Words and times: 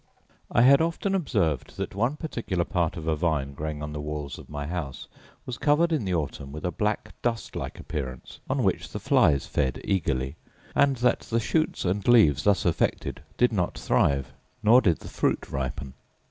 I 0.51 0.63
had 0.63 0.81
often 0.81 1.13
observed 1.13 1.77
that 1.77 1.93
one 1.93 2.15
particular 2.17 2.65
part 2.65 2.97
of 2.97 3.05
a 3.07 3.15
vine 3.15 3.53
growing 3.53 3.83
on 3.83 3.93
the 3.93 4.01
walls 4.01 4.39
of 4.39 4.49
my 4.49 4.65
house 4.65 5.07
was 5.45 5.59
covered 5.59 5.91
in 5.91 6.05
the 6.05 6.13
autumn 6.15 6.51
with 6.51 6.65
a 6.65 6.71
black 6.71 7.13
dust 7.21 7.55
like 7.55 7.79
appearance, 7.79 8.39
on 8.49 8.63
which 8.63 8.89
the 8.89 8.99
flies 8.99 9.45
fed 9.45 9.79
eagerly; 9.83 10.37
and 10.73 10.95
that 11.05 11.19
the 11.19 11.39
shoots 11.39 11.85
and 11.85 12.07
leaves 12.07 12.45
thus 12.45 12.65
affected 12.65 13.21
did 13.37 13.53
not 13.53 13.77
thrive; 13.77 14.33
nor 14.63 14.81
did 14.81 15.01
the 15.01 15.07
fruit 15.07 15.51
ripen. 15.51 15.93